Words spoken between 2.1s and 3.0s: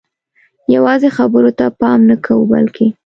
کوو بلکې